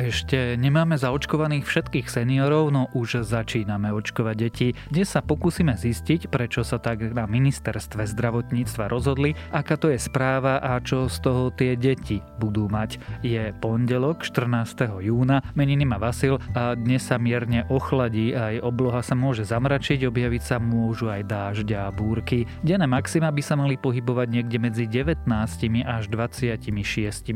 Ešte 0.00 0.56
nemáme 0.56 0.96
zaočkovaných 0.96 1.68
všetkých 1.68 2.08
seniorov, 2.08 2.72
no 2.72 2.88
už 2.96 3.20
začíname 3.20 3.92
očkovať 3.92 4.36
deti. 4.40 4.72
Dnes 4.88 5.12
sa 5.12 5.20
pokúsime 5.20 5.76
zistiť, 5.76 6.32
prečo 6.32 6.64
sa 6.64 6.80
tak 6.80 7.12
na 7.12 7.28
ministerstve 7.28 8.08
zdravotníctva 8.08 8.88
rozhodli, 8.88 9.36
aká 9.52 9.76
to 9.76 9.92
je 9.92 10.00
správa 10.00 10.56
a 10.56 10.80
čo 10.80 11.04
z 11.04 11.20
toho 11.20 11.52
tie 11.52 11.76
deti 11.76 12.24
budú 12.40 12.64
mať. 12.72 12.96
Je 13.20 13.52
pondelok 13.60 14.24
14. 14.24 15.04
júna, 15.04 15.44
meniny 15.52 15.84
má 15.84 16.00
Vasil 16.00 16.40
a 16.56 16.72
dnes 16.72 17.04
sa 17.04 17.20
mierne 17.20 17.68
ochladí, 17.68 18.32
aj 18.32 18.64
obloha 18.64 19.04
sa 19.04 19.12
môže 19.12 19.44
zamračiť, 19.44 20.08
objaviť 20.08 20.42
sa 20.48 20.56
môžu 20.56 21.12
aj 21.12 21.28
dážď 21.28 21.76
a 21.76 21.92
búrky. 21.92 22.48
Denné 22.64 22.88
maxima 22.88 23.28
by 23.28 23.42
sa 23.44 23.52
mali 23.52 23.76
pohybovať 23.76 24.32
niekde 24.32 24.56
medzi 24.64 24.88
19 24.88 25.28
až 25.84 26.08
26 26.08 26.72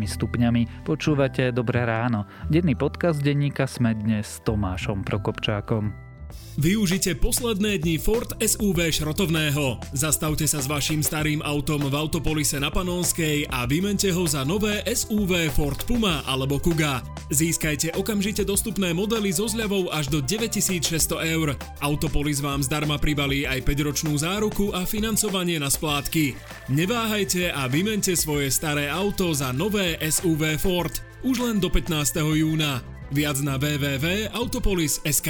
stupňami. 0.00 0.88
Počúvate 0.88 1.52
Dobré 1.52 1.84
ráno. 1.84 2.24
Denný 2.54 2.78
podcast 2.78 3.18
denníka 3.18 3.66
sme 3.66 3.98
dnes 3.98 4.38
s 4.38 4.46
Tomášom 4.46 5.02
Prokopčákom. 5.02 5.90
Využite 6.54 7.18
posledné 7.18 7.82
dni 7.82 7.98
Ford 7.98 8.30
SUV 8.38 8.94
šrotovného. 8.94 9.82
Zastavte 9.90 10.46
sa 10.46 10.62
s 10.62 10.70
vašim 10.70 11.02
starým 11.02 11.42
autom 11.42 11.82
v 11.90 11.94
Autopolise 11.98 12.62
na 12.62 12.70
Panonskej 12.70 13.50
a 13.50 13.66
vymente 13.66 14.06
ho 14.14 14.22
za 14.30 14.46
nové 14.46 14.86
SUV 14.86 15.50
Ford 15.50 15.82
Puma 15.82 16.22
alebo 16.30 16.62
Kuga. 16.62 17.02
Získajte 17.34 17.98
okamžite 17.98 18.46
dostupné 18.46 18.94
modely 18.94 19.34
so 19.34 19.50
zľavou 19.50 19.90
až 19.90 20.14
do 20.14 20.22
9600 20.22 21.34
eur. 21.34 21.58
Autopolis 21.82 22.38
vám 22.38 22.62
zdarma 22.62 23.02
pribalí 23.02 23.50
aj 23.50 23.66
5-ročnú 23.66 24.14
záruku 24.14 24.70
a 24.70 24.86
financovanie 24.86 25.58
na 25.58 25.74
splátky. 25.74 26.38
Neváhajte 26.70 27.50
a 27.50 27.66
vymente 27.66 28.14
svoje 28.14 28.46
staré 28.54 28.86
auto 28.86 29.34
za 29.34 29.50
nové 29.50 29.98
SUV 29.98 30.54
Ford 30.62 31.13
už 31.24 31.36
len 31.40 31.56
do 31.58 31.72
15. 31.72 32.20
júna. 32.36 32.84
Viac 33.10 33.40
na 33.40 33.56
www.autopolis.sk 33.56 35.28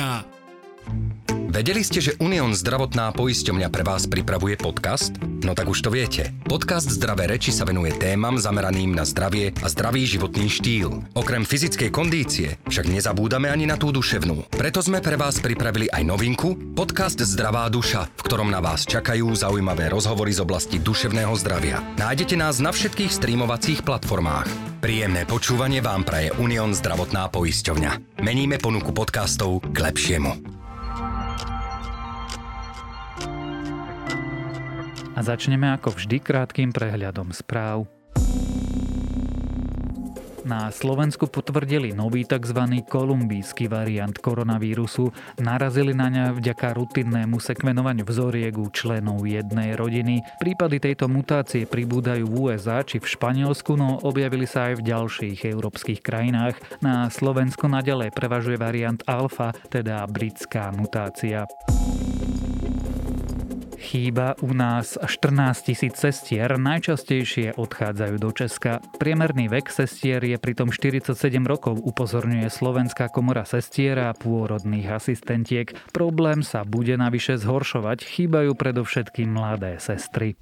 Vedeli 1.55 1.86
ste, 1.86 2.02
že 2.02 2.19
Unión 2.19 2.50
zdravotná 2.50 3.14
poisťovňa 3.14 3.70
pre 3.70 3.86
vás 3.86 4.10
pripravuje 4.10 4.58
podcast? 4.58 5.14
No 5.47 5.55
tak 5.55 5.70
už 5.70 5.86
to 5.86 5.91
viete. 5.94 6.34
Podcast 6.50 6.91
Zdravé 6.91 7.30
reči 7.30 7.55
sa 7.55 7.62
venuje 7.62 7.94
témam 7.94 8.34
zameraným 8.34 8.91
na 8.91 9.06
zdravie 9.06 9.55
a 9.62 9.70
zdravý 9.70 10.02
životný 10.02 10.50
štýl. 10.50 11.06
Okrem 11.14 11.46
fyzickej 11.46 11.94
kondície 11.94 12.58
však 12.66 12.91
nezabúdame 12.91 13.55
ani 13.55 13.70
na 13.70 13.78
tú 13.78 13.94
duševnú. 13.94 14.50
Preto 14.50 14.83
sme 14.83 14.98
pre 14.98 15.14
vás 15.14 15.38
pripravili 15.38 15.86
aj 15.94 16.02
novinku, 16.02 16.74
podcast 16.74 17.22
Zdravá 17.22 17.70
duša, 17.70 18.11
v 18.11 18.22
ktorom 18.27 18.50
na 18.50 18.58
vás 18.58 18.83
čakajú 18.83 19.30
zaujímavé 19.30 19.94
rozhovory 19.94 20.34
z 20.34 20.42
oblasti 20.42 20.83
duševného 20.83 21.39
zdravia. 21.39 21.78
Nájdete 22.02 22.34
nás 22.34 22.58
na 22.58 22.74
všetkých 22.74 23.14
streamovacích 23.14 23.86
platformách. 23.86 24.50
Príjemné 24.83 25.22
počúvanie 25.22 25.78
vám 25.78 26.02
praje 26.02 26.34
Unión 26.34 26.74
zdravotná 26.74 27.30
poisťovňa. 27.30 28.18
Meníme 28.27 28.58
ponuku 28.58 28.91
podcastov 28.91 29.62
k 29.70 29.86
lepšiemu. 29.86 30.64
A 35.15 35.20
začneme 35.23 35.70
ako 35.70 35.95
vždy 35.95 36.19
krátkým 36.19 36.75
prehľadom 36.75 37.31
správ. 37.31 37.87
Na 40.45 40.69
Slovensku 40.69 41.25
potvrdili 41.25 41.97
nový 41.97 42.29
tzv. 42.29 42.84
kolumbijský 42.84 43.65
variant 43.65 44.12
koronavírusu. 44.12 45.09
Narazili 45.41 45.97
na 45.97 46.12
ňa 46.12 46.25
vďaka 46.37 46.77
rutinnému 46.77 47.41
sekvenovaniu 47.41 48.05
vzoriek 48.05 48.53
u 48.53 48.69
členov 48.69 49.25
jednej 49.25 49.73
rodiny. 49.73 50.20
Prípady 50.37 50.85
tejto 50.85 51.09
mutácie 51.09 51.65
pribúdajú 51.65 52.29
v 52.29 52.53
USA 52.53 52.85
či 52.85 53.01
v 53.01 53.09
Španielsku, 53.09 53.73
no 53.73 54.05
objavili 54.05 54.45
sa 54.45 54.69
aj 54.69 54.85
v 54.85 54.87
ďalších 54.92 55.48
európskych 55.48 56.05
krajinách. 56.05 56.61
Na 56.85 57.09
Slovensku 57.09 57.65
nadalej 57.65 58.12
prevažuje 58.12 58.61
variant 58.61 59.01
alfa, 59.09 59.57
teda 59.73 60.05
britská 60.05 60.77
mutácia. 60.77 61.48
Chýba 63.84 64.33
u 64.40 64.56
nás 64.56 64.96
14 64.96 65.61
tisíc 65.61 66.00
sestier, 66.00 66.56
najčastejšie 66.56 67.52
odchádzajú 67.61 68.17
do 68.17 68.33
Česka. 68.33 68.80
Priemerný 68.96 69.52
vek 69.52 69.68
sestier 69.68 70.24
je 70.24 70.40
pritom 70.40 70.72
47 70.72 71.12
rokov, 71.45 71.84
upozorňuje 71.84 72.48
Slovenská 72.48 73.12
komora 73.12 73.44
sestier 73.44 74.08
a 74.08 74.17
pôrodných 74.17 74.89
asistentiek. 74.89 75.77
Problém 75.92 76.40
sa 76.40 76.64
bude 76.64 76.96
navyše 76.96 77.36
zhoršovať, 77.36 78.08
chýbajú 78.08 78.56
predovšetkým 78.56 79.28
mladé 79.28 79.77
sestry. 79.77 80.40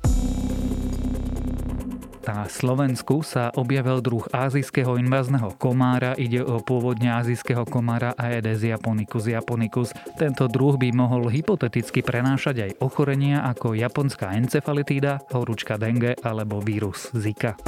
Na 2.22 2.46
Slovensku 2.46 3.26
sa 3.26 3.50
objavil 3.58 3.98
druh 3.98 4.22
azijského 4.30 4.94
invázneho 4.94 5.58
komára. 5.58 6.14
Ide 6.14 6.46
o 6.46 6.62
pôvodne 6.62 7.10
azijského 7.10 7.66
komára 7.66 8.14
Aedes 8.14 8.62
japonicus 8.62 9.26
japonicus. 9.26 9.90
Tento 10.14 10.46
druh 10.46 10.78
by 10.78 10.94
mohol 10.94 11.26
hypoteticky 11.26 12.06
prenášať 12.06 12.56
aj 12.62 12.70
ochorenia 12.78 13.42
ako 13.42 13.74
japonská 13.74 14.38
encefalitída, 14.38 15.26
horúčka 15.34 15.74
dengue 15.74 16.14
alebo 16.22 16.62
vírus 16.62 17.10
Zika. 17.10 17.58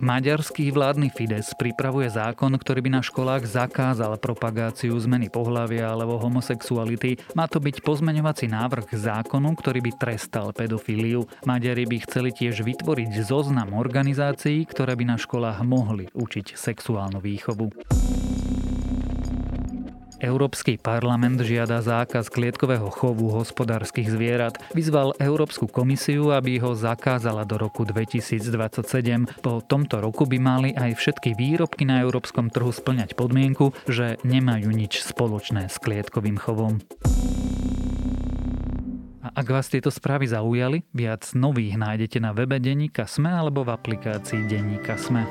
Maďarský 0.00 0.72
vládny 0.72 1.12
Fides 1.12 1.52
pripravuje 1.52 2.08
zákon, 2.08 2.48
ktorý 2.56 2.80
by 2.88 2.90
na 2.96 3.02
školách 3.04 3.44
zakázal 3.44 4.16
propagáciu 4.16 4.96
zmeny 4.96 5.28
pohľavia 5.28 5.92
alebo 5.92 6.16
homosexuality. 6.16 7.20
Má 7.36 7.44
to 7.44 7.60
byť 7.60 7.84
pozmeňovací 7.84 8.48
návrh 8.48 8.96
zákonu, 8.96 9.52
ktorý 9.60 9.84
by 9.84 9.92
trestal 10.00 10.56
pedofíliu. 10.56 11.28
Maďari 11.44 11.84
by 11.84 11.96
chceli 12.08 12.32
tiež 12.32 12.64
vytvoriť 12.64 13.28
zoznam 13.28 13.76
organizácií, 13.76 14.64
ktoré 14.64 14.96
by 14.96 15.04
na 15.04 15.16
školách 15.20 15.60
mohli 15.68 16.08
učiť 16.16 16.56
sexuálnu 16.56 17.20
výchovu. 17.20 17.68
Európsky 20.20 20.76
parlament 20.76 21.40
žiada 21.40 21.80
zákaz 21.80 22.28
klietkového 22.28 22.92
chovu 22.92 23.32
hospodárskych 23.32 24.12
zvierat. 24.12 24.60
Vyzval 24.76 25.16
Európsku 25.16 25.64
komisiu, 25.64 26.36
aby 26.36 26.60
ho 26.60 26.76
zakázala 26.76 27.48
do 27.48 27.56
roku 27.56 27.88
2027. 27.88 29.40
Po 29.40 29.64
tomto 29.64 30.04
roku 30.04 30.28
by 30.28 30.36
mali 30.36 30.70
aj 30.76 31.00
všetky 31.00 31.32
výrobky 31.32 31.88
na 31.88 32.04
európskom 32.04 32.52
trhu 32.52 32.68
splňať 32.68 33.16
podmienku, 33.16 33.72
že 33.88 34.20
nemajú 34.20 34.68
nič 34.68 35.00
spoločné 35.00 35.72
s 35.72 35.80
klietkovým 35.80 36.36
chovom. 36.36 36.84
A 39.24 39.28
ak 39.40 39.46
vás 39.48 39.72
tieto 39.72 39.88
správy 39.88 40.28
zaujali, 40.28 40.84
viac 40.92 41.32
nových 41.32 41.80
nájdete 41.80 42.20
na 42.20 42.36
webe 42.36 42.60
Deníka 42.60 43.08
Sme 43.08 43.32
alebo 43.32 43.64
v 43.64 43.72
aplikácii 43.72 44.44
Deníka 44.48 45.00
Sme. 45.00 45.24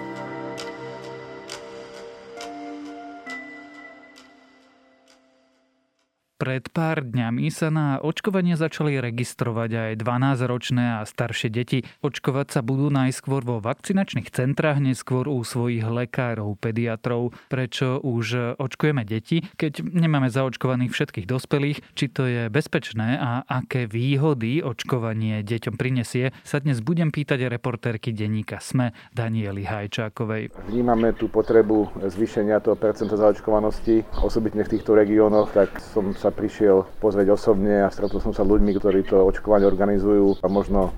Pred 6.39 6.71
pár 6.71 7.03
dňami 7.03 7.51
sa 7.51 7.67
na 7.67 7.99
očkovanie 7.99 8.55
začali 8.55 8.95
registrovať 8.95 9.69
aj 9.75 9.91
12-ročné 9.99 11.03
a 11.03 11.03
staršie 11.03 11.51
deti. 11.51 11.83
Očkovať 11.99 12.47
sa 12.55 12.61
budú 12.63 12.87
najskôr 12.87 13.43
vo 13.43 13.59
vakcinačných 13.59 14.31
centrách, 14.31 14.79
neskôr 14.79 15.27
u 15.27 15.43
svojich 15.43 15.83
lekárov, 15.83 16.55
pediatrov. 16.55 17.35
Prečo 17.51 17.99
už 17.99 18.55
očkujeme 18.55 19.03
deti, 19.03 19.43
keď 19.59 19.83
nemáme 19.83 20.31
zaočkovaných 20.31 20.95
všetkých 20.95 21.27
dospelých? 21.27 21.83
Či 21.99 22.05
to 22.07 22.23
je 22.23 22.47
bezpečné 22.47 23.19
a 23.19 23.43
aké 23.43 23.83
výhody 23.91 24.63
očkovanie 24.63 25.43
deťom 25.43 25.75
prinesie, 25.75 26.31
sa 26.47 26.63
dnes 26.63 26.79
budem 26.79 27.11
pýtať 27.11 27.51
reportérky 27.51 28.15
denníka 28.15 28.63
SME 28.63 28.95
Danieli 29.11 29.67
Hajčákovej. 29.67 30.55
Vnímame 30.71 31.11
tú 31.19 31.27
potrebu 31.27 31.91
zvýšenia 31.99 32.63
toho 32.63 32.79
percenta 32.79 33.19
zaočkovanosti, 33.19 34.23
osobitne 34.23 34.63
v 34.63 34.79
týchto 34.79 34.95
regiónoch, 34.95 35.51
tak 35.51 35.83
som 35.83 36.15
sa 36.15 36.28
sa 36.29 36.37
prišiel 36.37 36.85
pozrieť 37.01 37.33
osobne 37.33 37.81
a 37.81 37.89
stretol 37.89 38.21
som 38.21 38.37
sa 38.37 38.45
ľuďmi, 38.45 38.77
ktorí 38.77 39.09
to 39.09 39.25
očkovanie 39.25 39.65
organizujú 39.65 40.37
a 40.45 40.45
možno 40.45 40.93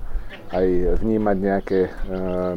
aj 0.52 1.00
vnímať 1.00 1.36
nejaké 1.40 1.80
e, 1.88 1.90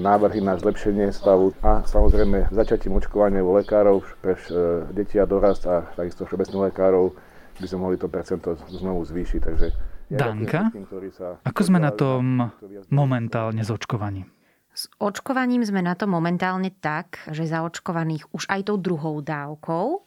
návrhy 0.04 0.44
na 0.44 0.60
zlepšenie 0.60 1.16
stavu 1.16 1.56
a 1.64 1.88
samozrejme 1.88 2.52
začatím 2.52 3.00
očkovania 3.00 3.40
u 3.40 3.56
lekárov 3.56 4.04
pre 4.20 4.36
e, 4.36 4.44
deti 4.92 5.16
a 5.16 5.24
dorast 5.24 5.64
a 5.64 5.88
takisto 5.96 6.28
všeobecných 6.28 6.76
lekárov 6.76 7.16
by 7.56 7.68
sme 7.72 7.80
mohli 7.80 7.96
to 7.96 8.12
percento 8.12 8.60
znovu 8.68 9.08
zvýšiť. 9.08 9.40
Takže 9.40 9.68
ja 10.12 10.20
Danka, 10.20 10.76
tým, 10.76 10.84
sa 11.16 11.40
ako 11.48 11.62
sme 11.64 11.80
na 11.80 11.96
tom 11.96 12.52
momentálne 12.92 13.64
s 13.64 13.72
očkovaním? 13.72 14.28
S 14.76 14.92
očkovaním 15.00 15.64
sme 15.64 15.80
na 15.80 15.96
to 15.96 16.04
momentálne 16.04 16.68
tak, 16.84 17.24
že 17.32 17.48
zaočkovaných 17.48 18.28
už 18.36 18.52
aj 18.52 18.68
tou 18.68 18.76
druhou 18.76 19.24
dávkou 19.24 20.04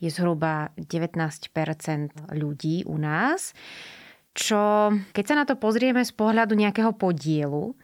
je 0.00 0.08
zhruba 0.08 0.72
19% 0.80 2.32
ľudí 2.32 2.88
u 2.88 2.96
nás, 2.96 3.52
čo 4.32 4.90
keď 5.12 5.24
sa 5.28 5.34
na 5.36 5.44
to 5.44 5.60
pozrieme 5.60 6.00
z 6.00 6.12
pohľadu 6.16 6.56
nejakého 6.56 6.96
podielu, 6.96 7.76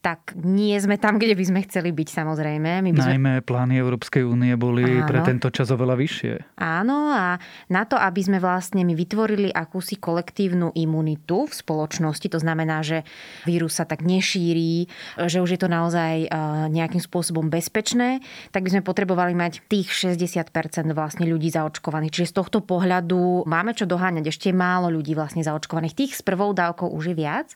tak 0.00 0.32
nie 0.32 0.72
sme 0.80 0.96
tam, 0.96 1.20
kde 1.20 1.36
by 1.36 1.44
sme 1.44 1.60
chceli 1.68 1.92
byť 1.92 2.08
samozrejme. 2.08 2.80
My 2.80 2.90
by 2.96 3.00
sme... 3.04 3.12
Najmä 3.20 3.32
plány 3.44 3.76
Európskej 3.76 4.24
únie 4.24 4.56
boli 4.56 4.80
Áno. 4.80 5.04
pre 5.04 5.20
tento 5.20 5.52
čas 5.52 5.68
oveľa 5.68 6.00
vyššie. 6.00 6.56
Áno 6.56 7.12
a 7.12 7.36
na 7.68 7.84
to, 7.84 8.00
aby 8.00 8.24
sme 8.24 8.40
vlastne 8.40 8.80
my 8.80 8.96
vytvorili 8.96 9.52
akúsi 9.52 10.00
kolektívnu 10.00 10.72
imunitu 10.72 11.44
v 11.44 11.52
spoločnosti, 11.52 12.32
to 12.32 12.40
znamená, 12.40 12.80
že 12.80 13.04
vírus 13.44 13.76
sa 13.76 13.84
tak 13.84 14.00
nešíri, 14.00 14.88
že 15.28 15.44
už 15.44 15.56
je 15.56 15.60
to 15.60 15.68
naozaj 15.68 16.24
e, 16.24 16.28
nejakým 16.72 17.04
spôsobom 17.04 17.52
bezpečné, 17.52 18.24
tak 18.56 18.64
by 18.64 18.80
sme 18.80 18.82
potrebovali 18.82 19.36
mať 19.36 19.68
tých 19.68 19.92
60% 20.16 20.48
vlastne 20.96 21.28
ľudí 21.28 21.52
zaočkovaných. 21.52 22.16
Čiže 22.16 22.32
z 22.32 22.36
tohto 22.40 22.64
pohľadu 22.64 23.44
máme 23.44 23.76
čo 23.76 23.84
doháňať. 23.84 24.32
Ešte 24.32 24.48
málo 24.56 24.88
ľudí 24.88 25.12
vlastne 25.12 25.44
zaočkovaných. 25.44 25.92
Tých 25.92 26.12
s 26.16 26.22
prvou 26.24 26.56
dávkou 26.56 26.88
už 26.88 27.12
je 27.12 27.16
viac 27.20 27.52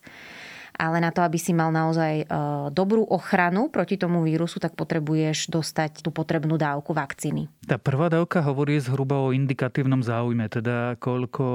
ale 0.74 0.98
na 0.98 1.14
to, 1.14 1.22
aby 1.22 1.38
si 1.38 1.54
mal 1.54 1.70
naozaj 1.70 2.14
e, 2.22 2.26
dobrú 2.74 3.06
ochranu 3.06 3.70
proti 3.70 3.94
tomu 3.94 4.26
vírusu, 4.26 4.58
tak 4.58 4.74
potrebuješ 4.74 5.48
dostať 5.48 6.02
tú 6.02 6.10
potrebnú 6.10 6.58
dávku 6.58 6.90
vakcíny. 6.90 7.46
Tá 7.64 7.78
prvá 7.78 8.10
dávka 8.10 8.42
hovorí 8.42 8.78
zhruba 8.82 9.22
o 9.22 9.30
indikatívnom 9.30 10.02
záujme, 10.02 10.50
teda 10.50 10.98
koľko 10.98 11.46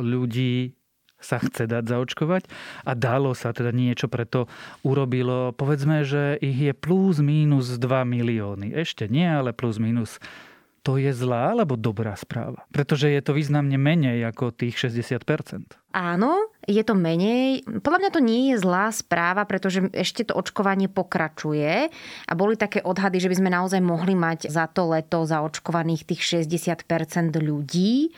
ľudí 0.00 0.78
sa 1.24 1.40
chce 1.40 1.64
dať 1.64 1.88
zaočkovať 1.88 2.44
a 2.84 2.92
dalo 2.92 3.32
sa 3.32 3.56
teda 3.56 3.72
niečo 3.72 4.12
preto 4.12 4.44
urobilo. 4.84 5.56
Povedzme, 5.56 6.04
že 6.04 6.36
ich 6.44 6.60
je 6.60 6.76
plus 6.76 7.24
minus 7.24 7.80
2 7.80 8.04
milióny. 8.04 8.76
Ešte 8.76 9.08
nie, 9.08 9.24
ale 9.24 9.56
plus 9.56 9.80
minus 9.80 10.20
to 10.84 11.00
je 11.00 11.16
zlá 11.16 11.56
alebo 11.56 11.80
dobrá 11.80 12.12
správa? 12.12 12.68
Pretože 12.68 13.08
je 13.08 13.24
to 13.24 13.32
významne 13.32 13.80
menej 13.80 14.20
ako 14.28 14.52
tých 14.52 14.76
60%. 14.76 15.80
Áno, 15.96 16.52
je 16.68 16.84
to 16.84 16.92
menej. 16.92 17.64
Podľa 17.64 17.98
mňa 18.04 18.10
to 18.12 18.20
nie 18.20 18.52
je 18.52 18.60
zlá 18.60 18.92
správa, 18.92 19.48
pretože 19.48 19.88
ešte 19.96 20.28
to 20.28 20.36
očkovanie 20.36 20.92
pokračuje 20.92 21.88
a 22.28 22.32
boli 22.36 22.60
také 22.60 22.84
odhady, 22.84 23.16
že 23.16 23.32
by 23.32 23.36
sme 23.40 23.50
naozaj 23.50 23.80
mohli 23.80 24.12
mať 24.12 24.52
za 24.52 24.68
to 24.68 24.92
leto 24.92 25.24
zaočkovaných 25.24 26.04
tých 26.04 26.44
60% 26.44 26.84
ľudí. 27.40 28.12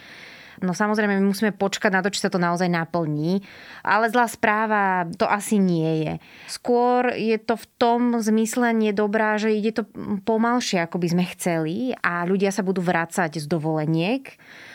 No 0.64 0.73
samozrejme, 0.73 1.19
my 1.20 1.26
musíme 1.26 1.53
počkať 1.53 1.91
na 1.93 2.00
to, 2.00 2.08
či 2.08 2.23
sa 2.25 2.32
to 2.32 2.41
naozaj 2.41 2.69
naplní. 2.69 3.44
Ale 3.85 4.08
zlá 4.08 4.29
správa 4.29 5.05
to 5.17 5.29
asi 5.29 5.61
nie 5.61 6.06
je. 6.06 6.14
Skôr 6.49 7.12
je 7.12 7.37
to 7.41 7.56
v 7.56 7.67
tom 7.76 8.00
zmysle 8.20 8.73
nedobrá, 8.73 9.37
že 9.37 9.53
ide 9.53 9.76
to 9.76 9.85
pomalšie, 10.25 10.81
ako 10.81 10.97
by 11.03 11.08
sme 11.12 11.25
chceli 11.37 11.76
a 12.00 12.25
ľudia 12.25 12.53
sa 12.55 12.64
budú 12.64 12.81
vrácať 12.81 13.41
z 13.41 13.47
dovoleniek, 13.49 14.25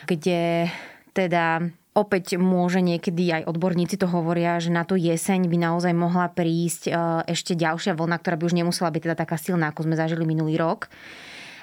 kde 0.06 0.70
teda 1.12 1.66
Opäť 1.92 2.40
môže 2.40 2.80
niekedy 2.80 3.28
aj 3.28 3.52
odborníci 3.52 4.00
to 4.00 4.08
hovoria, 4.08 4.56
že 4.56 4.72
na 4.72 4.80
tú 4.80 4.96
jeseň 4.96 5.44
by 5.44 5.60
naozaj 5.60 5.92
mohla 5.92 6.32
prísť 6.32 6.88
e, 6.88 6.90
ešte 7.28 7.52
ďalšia 7.52 7.92
vlna, 7.92 8.16
ktorá 8.16 8.40
by 8.40 8.48
už 8.48 8.56
nemusela 8.56 8.88
byť 8.88 9.02
teda 9.04 9.16
taká 9.20 9.36
silná, 9.36 9.68
ako 9.68 9.84
sme 9.84 10.00
zažili 10.00 10.24
minulý 10.24 10.56
rok 10.56 10.88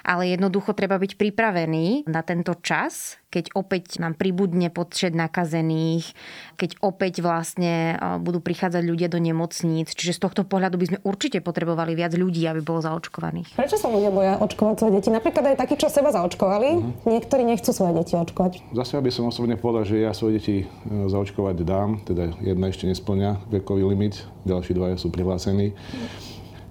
ale 0.04 0.32
jednoducho 0.32 0.72
treba 0.72 0.96
byť 0.96 1.16
pripravený 1.16 2.08
na 2.08 2.20
tento 2.24 2.56
čas, 2.60 3.20
keď 3.30 3.54
opäť 3.54 4.02
nám 4.02 4.18
pribudne 4.18 4.74
počet 4.74 5.14
nakazených, 5.14 6.12
keď 6.58 6.82
opäť 6.82 7.22
vlastne 7.22 7.94
budú 8.18 8.42
prichádzať 8.42 8.82
ľudia 8.82 9.06
do 9.06 9.22
nemocníc. 9.22 9.94
Čiže 9.94 10.18
z 10.18 10.20
tohto 10.26 10.42
pohľadu 10.42 10.74
by 10.74 10.86
sme 10.90 10.98
určite 11.06 11.38
potrebovali 11.38 11.94
viac 11.94 12.10
ľudí, 12.18 12.42
aby 12.50 12.58
bolo 12.58 12.82
zaočkovaných. 12.82 13.54
Prečo 13.54 13.78
sa 13.78 13.86
ľudia 13.86 14.10
boja 14.10 14.34
očkovať 14.42 14.74
svoje 14.82 14.92
deti? 14.98 15.08
Napríklad 15.14 15.54
aj 15.54 15.56
takí, 15.62 15.78
čo 15.78 15.86
seba 15.86 16.10
zaočkovali, 16.10 16.70
uh-huh. 16.74 17.06
niektorí 17.06 17.46
nechcú 17.46 17.70
svoje 17.70 18.02
deti 18.02 18.18
očkovať. 18.18 18.66
Zase 18.74 18.98
by 18.98 19.10
som 19.14 19.30
osobne 19.30 19.54
povedal, 19.54 19.86
že 19.86 20.02
ja 20.02 20.10
svoje 20.10 20.42
deti 20.42 20.56
e, 20.62 20.66
zaočkovať 21.06 21.62
dám, 21.62 22.02
teda 22.02 22.34
jedna 22.42 22.66
ešte 22.66 22.90
nesplňa 22.90 23.46
vekový 23.46 23.86
limit, 23.86 24.26
ďalší 24.42 24.74
dvaja 24.74 24.98
sú 24.98 25.14
prihlásení. 25.14 25.78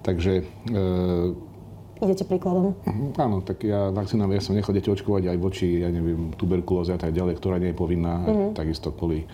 Takže 0.04 0.40
e, 0.40 0.44
idete 2.02 2.24
príkladom. 2.24 2.74
Mhm, 2.84 3.06
áno, 3.20 3.36
tak 3.44 3.64
ja 3.64 3.92
vakcínam, 3.92 4.32
ja 4.32 4.40
som 4.40 4.56
nechal 4.56 4.72
deti 4.72 4.88
očkovať 4.88 5.30
aj 5.32 5.38
voči, 5.38 5.84
ja 5.84 5.88
neviem, 5.92 6.32
tuberkulóze 6.36 6.96
a 6.96 7.00
tak 7.00 7.12
ďalej, 7.12 7.36
ktorá 7.38 7.60
nie 7.60 7.72
je 7.72 7.76
povinná, 7.76 8.24
mm-hmm. 8.24 8.50
takisto 8.56 8.92
kvôli 8.92 9.28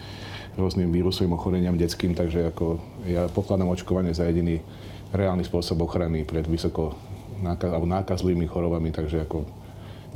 rôznym 0.56 0.88
vírusovým 0.88 1.36
ochoreniam 1.36 1.76
detským, 1.76 2.16
takže 2.16 2.48
ako 2.48 2.80
ja 3.04 3.28
pokladám 3.28 3.68
očkovanie 3.68 4.16
za 4.16 4.24
jediný 4.24 4.58
reálny 5.12 5.44
spôsob 5.44 5.84
ochrany 5.84 6.24
pred 6.24 6.48
vysoko 6.48 6.96
nákaz, 7.44 7.68
alebo 7.68 7.86
nákazlivými 7.86 8.48
chorobami, 8.48 8.88
takže 8.90 9.28
ako 9.28 9.44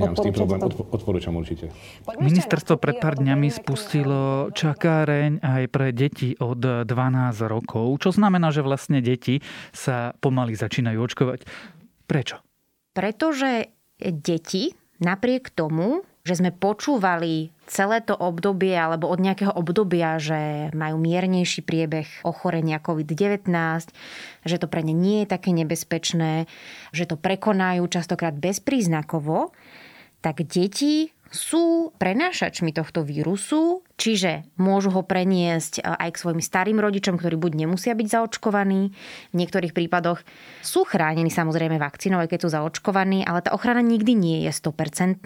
Nemám 0.00 0.16
s 0.16 0.24
tým 0.24 0.32
problém, 0.32 0.60
odporúčam 0.96 1.34
určite. 1.36 1.68
Ministerstvo 2.08 2.80
pred 2.80 2.96
pár 2.96 3.20
dňami 3.20 3.52
spustilo 3.52 4.48
čakáreň 4.54 5.44
aj 5.44 5.62
pre 5.68 5.92
deti 5.92 6.32
od 6.40 6.88
12 6.88 6.88
rokov, 7.44 8.00
čo 8.00 8.08
znamená, 8.14 8.48
že 8.48 8.64
vlastne 8.64 9.04
deti 9.04 9.44
sa 9.76 10.16
pomaly 10.24 10.56
začínajú 10.56 10.96
očkovať. 10.96 11.44
Prečo? 12.10 12.42
Pretože 12.90 13.70
deti 14.02 14.74
napriek 14.98 15.54
tomu, 15.54 16.02
že 16.26 16.42
sme 16.42 16.50
počúvali 16.50 17.54
celé 17.70 18.02
to 18.02 18.18
obdobie 18.18 18.74
alebo 18.74 19.06
od 19.06 19.22
nejakého 19.22 19.54
obdobia, 19.54 20.18
že 20.18 20.68
majú 20.74 20.98
miernejší 20.98 21.62
priebeh 21.62 22.26
ochorenia 22.26 22.82
COVID-19, 22.82 23.46
že 24.42 24.56
to 24.58 24.66
pre 24.66 24.82
ne 24.82 24.92
nie 24.92 25.22
je 25.22 25.32
také 25.32 25.54
nebezpečné, 25.54 26.50
že 26.90 27.06
to 27.06 27.14
prekonajú 27.14 27.86
častokrát 27.86 28.34
bezpríznakovo, 28.34 29.54
tak 30.20 30.44
deti 30.44 31.14
sú 31.30 31.94
prenášačmi 31.94 32.74
tohto 32.74 33.06
vírusu, 33.06 33.86
čiže 33.94 34.50
môžu 34.58 34.90
ho 34.90 35.06
preniesť 35.06 35.78
e, 35.78 35.82
aj 35.86 36.10
k 36.18 36.20
svojim 36.26 36.42
starým 36.42 36.82
rodičom, 36.82 37.14
ktorí 37.14 37.38
buď 37.38 37.52
nemusia 37.54 37.94
byť 37.94 38.08
zaočkovaní, 38.10 38.90
v 39.30 39.34
niektorých 39.38 39.70
prípadoch 39.70 40.26
sú 40.58 40.82
chránení 40.82 41.30
samozrejme 41.30 41.78
vakcínou, 41.78 42.18
aj 42.18 42.34
keď 42.34 42.38
sú 42.42 42.48
zaočkovaní, 42.50 43.22
ale 43.22 43.46
tá 43.46 43.54
ochrana 43.54 43.78
nikdy 43.78 44.18
nie 44.18 44.38
je 44.44 44.52
100%. 44.52 45.22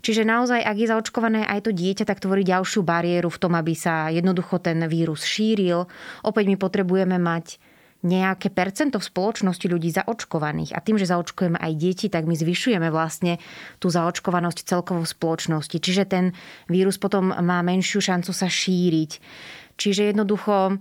Čiže 0.00 0.24
naozaj, 0.24 0.64
ak 0.64 0.76
je 0.80 0.90
zaočkované 0.96 1.44
aj 1.44 1.68
to 1.68 1.70
dieťa, 1.76 2.08
tak 2.08 2.24
tvorí 2.24 2.40
ďalšiu 2.48 2.80
bariéru 2.80 3.28
v 3.28 3.40
tom, 3.40 3.52
aby 3.52 3.76
sa 3.76 4.08
jednoducho 4.08 4.64
ten 4.64 4.80
vírus 4.88 5.28
šíril. 5.28 5.84
Opäť 6.24 6.44
my 6.48 6.56
potrebujeme 6.56 7.20
mať 7.20 7.60
nejaké 8.06 8.54
percento 8.54 9.02
v 9.02 9.08
spoločnosti 9.10 9.66
ľudí 9.66 9.90
zaočkovaných. 9.90 10.70
A 10.74 10.78
tým, 10.78 11.02
že 11.02 11.10
zaočkujeme 11.10 11.58
aj 11.58 11.72
deti, 11.74 12.06
tak 12.06 12.30
my 12.30 12.38
zvyšujeme 12.38 12.88
vlastne 12.94 13.42
tú 13.82 13.90
zaočkovanosť 13.90 14.62
celkovo 14.62 15.02
v 15.02 15.12
spoločnosti. 15.12 15.76
Čiže 15.82 16.04
ten 16.06 16.24
vírus 16.70 16.94
potom 16.94 17.34
má 17.34 17.58
menšiu 17.66 17.98
šancu 17.98 18.30
sa 18.30 18.46
šíriť. 18.46 19.10
Čiže 19.78 20.14
jednoducho 20.14 20.78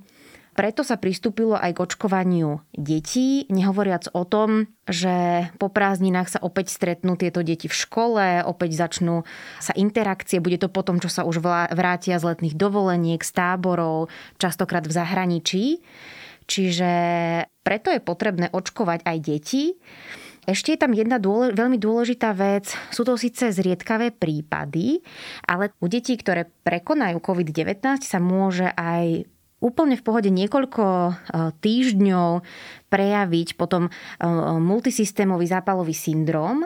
preto 0.58 0.82
sa 0.82 0.98
pristúpilo 0.98 1.54
aj 1.54 1.78
k 1.78 1.82
očkovaniu 1.86 2.66
detí, 2.74 3.46
nehovoriac 3.46 4.10
o 4.10 4.26
tom, 4.26 4.66
že 4.90 5.46
po 5.62 5.70
prázdninách 5.70 6.34
sa 6.34 6.40
opäť 6.42 6.74
stretnú 6.74 7.14
tieto 7.14 7.46
deti 7.46 7.70
v 7.70 7.78
škole, 7.78 8.42
opäť 8.42 8.74
začnú 8.74 9.22
sa 9.62 9.78
interakcie, 9.78 10.42
bude 10.42 10.58
to 10.58 10.66
potom, 10.66 10.98
čo 10.98 11.14
sa 11.14 11.30
už 11.30 11.46
vrátia 11.46 12.18
z 12.18 12.34
letných 12.34 12.58
dovoleniek, 12.58 13.22
z 13.22 13.32
táborov, 13.38 14.10
častokrát 14.42 14.82
v 14.90 14.98
zahraničí. 14.98 15.64
Čiže 16.48 16.92
preto 17.62 17.92
je 17.92 18.00
potrebné 18.00 18.48
očkovať 18.56 19.04
aj 19.04 19.18
deti. 19.20 19.76
Ešte 20.48 20.72
je 20.72 20.80
tam 20.80 20.96
jedna 20.96 21.20
dôle, 21.20 21.52
veľmi 21.52 21.76
dôležitá 21.76 22.32
vec. 22.32 22.72
Sú 22.88 23.04
to 23.04 23.20
síce 23.20 23.52
zriedkavé 23.52 24.16
prípady, 24.16 25.04
ale 25.44 25.76
u 25.84 25.92
detí, 25.92 26.16
ktoré 26.16 26.48
prekonajú 26.64 27.20
COVID-19, 27.20 27.84
sa 28.00 28.24
môže 28.24 28.72
aj 28.80 29.28
úplne 29.60 30.00
v 30.00 30.06
pohode 30.06 30.32
niekoľko 30.32 30.84
e, 30.88 31.12
týždňov 31.60 32.30
prejaviť 32.88 33.60
potom 33.60 33.90
e, 33.90 33.92
multisystémový 34.62 35.50
zápalový 35.50 35.92
syndrom, 35.92 36.64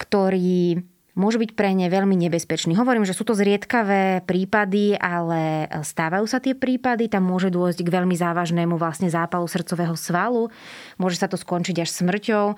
ktorý 0.00 0.80
môže 1.12 1.36
byť 1.36 1.52
pre 1.52 1.76
ne 1.76 1.88
veľmi 1.92 2.16
nebezpečný. 2.16 2.72
Hovorím, 2.72 3.04
že 3.04 3.12
sú 3.12 3.28
to 3.28 3.36
zriedkavé 3.36 4.24
prípady, 4.24 4.96
ale 4.96 5.68
stávajú 5.68 6.24
sa 6.24 6.40
tie 6.40 6.56
prípady, 6.56 7.12
tam 7.12 7.28
môže 7.28 7.52
dôjsť 7.52 7.84
k 7.84 7.92
veľmi 7.92 8.16
závažnému 8.16 8.80
vlastne 8.80 9.12
zápalu 9.12 9.44
srdcového 9.44 9.92
svalu, 9.92 10.48
môže 10.96 11.20
sa 11.20 11.28
to 11.28 11.36
skončiť 11.36 11.84
až 11.84 11.90
smrťou. 11.92 12.56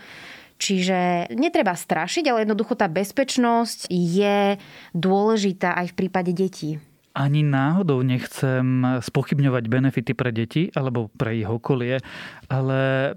Čiže 0.54 1.34
netreba 1.34 1.74
strašiť, 1.74 2.30
ale 2.30 2.46
jednoducho 2.46 2.78
tá 2.78 2.86
bezpečnosť 2.86 3.90
je 3.90 4.54
dôležitá 4.94 5.74
aj 5.74 5.90
v 5.90 5.98
prípade 5.98 6.30
detí. 6.30 6.78
Ani 7.10 7.42
náhodou 7.42 8.06
nechcem 8.06 9.02
spochybňovať 9.02 9.64
benefity 9.66 10.14
pre 10.14 10.30
deti 10.30 10.70
alebo 10.78 11.10
pre 11.10 11.42
ich 11.42 11.50
okolie, 11.50 11.98
ale 12.46 13.14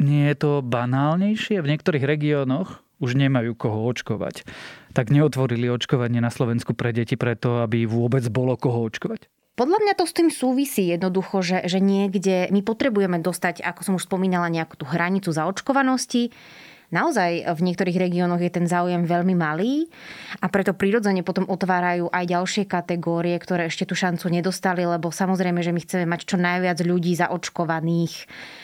nie 0.00 0.32
je 0.32 0.36
to 0.40 0.52
banálnejšie 0.64 1.60
v 1.60 1.70
niektorých 1.76 2.08
regiónoch, 2.08 2.80
už 2.98 3.18
nemajú 3.18 3.54
koho 3.54 3.86
očkovať. 3.88 4.46
Tak 4.92 5.10
neotvorili 5.14 5.70
očkovanie 5.70 6.18
na 6.18 6.30
Slovensku 6.30 6.74
pre 6.74 6.90
deti 6.90 7.14
preto, 7.14 7.62
aby 7.62 7.86
vôbec 7.86 8.22
bolo 8.30 8.58
koho 8.58 8.86
očkovať? 8.86 9.30
Podľa 9.58 9.78
mňa 9.82 9.94
to 9.98 10.06
s 10.06 10.14
tým 10.14 10.30
súvisí 10.30 10.86
jednoducho, 10.86 11.42
že, 11.42 11.66
že 11.66 11.82
niekde 11.82 12.46
my 12.54 12.62
potrebujeme 12.62 13.18
dostať, 13.18 13.66
ako 13.66 13.80
som 13.82 13.94
už 13.98 14.06
spomínala, 14.06 14.54
nejakú 14.54 14.78
tú 14.78 14.86
hranicu 14.86 15.34
zaočkovanosti 15.34 16.30
naozaj 16.88 17.44
v 17.44 17.60
niektorých 17.68 18.00
regiónoch 18.00 18.40
je 18.40 18.52
ten 18.52 18.64
záujem 18.64 19.04
veľmi 19.04 19.36
malý 19.36 19.88
a 20.40 20.48
preto 20.48 20.72
prirodzene 20.72 21.20
potom 21.20 21.44
otvárajú 21.44 22.08
aj 22.08 22.24
ďalšie 22.24 22.64
kategórie, 22.64 23.36
ktoré 23.36 23.68
ešte 23.68 23.84
tú 23.84 23.92
šancu 23.92 24.32
nedostali, 24.32 24.88
lebo 24.88 25.12
samozrejme, 25.12 25.60
že 25.60 25.72
my 25.72 25.80
chceme 25.84 26.04
mať 26.08 26.20
čo 26.24 26.36
najviac 26.40 26.80
ľudí 26.80 27.12
zaočkovaných 27.16 28.14